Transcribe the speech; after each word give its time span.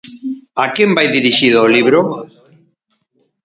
A 0.63 0.65
quen 0.75 0.89
vai 0.97 1.07
dirixido 1.17 1.57
o 1.65 1.71
libro? 1.75 1.99